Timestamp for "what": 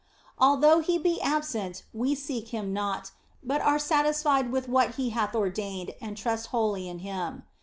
4.67-4.95